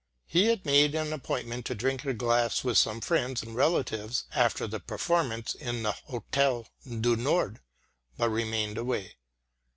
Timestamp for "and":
3.43-3.53